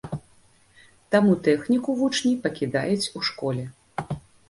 [1.17, 3.71] Таму тэхніку вучні пакідаюць у школе.